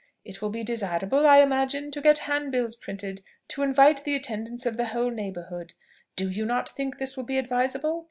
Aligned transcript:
It 0.25 0.41
will 0.41 0.49
be 0.49 0.63
desirable, 0.63 1.27
I 1.27 1.41
imagine, 1.41 1.91
to 1.91 2.01
get 2.01 2.17
handbills 2.27 2.75
printed, 2.75 3.21
to 3.49 3.61
invite 3.61 4.03
the 4.03 4.15
attendance 4.15 4.65
of 4.65 4.75
the 4.75 4.87
whole 4.87 5.11
neighbourhood! 5.11 5.73
Do 6.15 6.27
you 6.31 6.43
not 6.43 6.69
think 6.69 6.97
this 6.97 7.15
will 7.15 7.23
be 7.23 7.37
advisable? 7.37 7.99